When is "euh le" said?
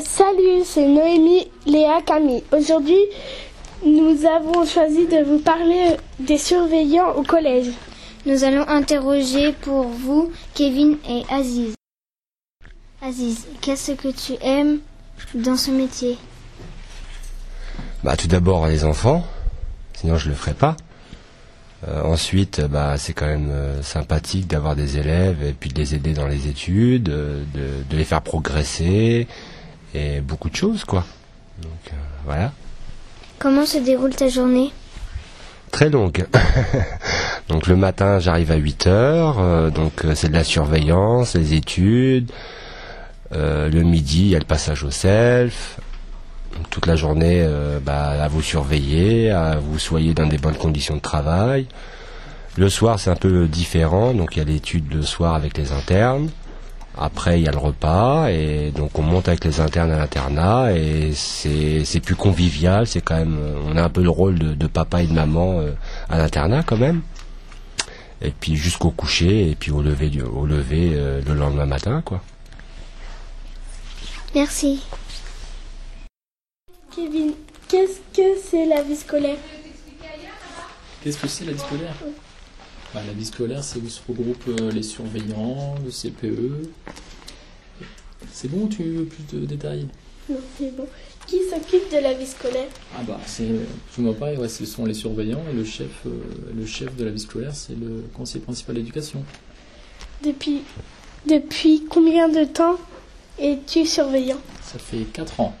43.34-43.82, 70.92-71.34, 96.06-96.66